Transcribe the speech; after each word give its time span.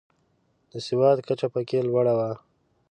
د 0.71 0.73
سواد 0.87 1.17
کچه 1.27 1.47
پکې 1.53 1.79
لوړه 1.87 2.13
وه. 2.19 2.31